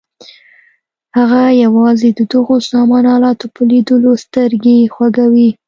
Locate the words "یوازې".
1.63-2.09